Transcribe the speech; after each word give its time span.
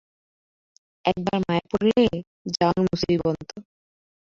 একবার 1.05 1.37
মায়া 1.41 1.65
পড়লে 1.71 2.03
যাওন 2.55 2.79
মুসিবন্ত! 2.87 3.49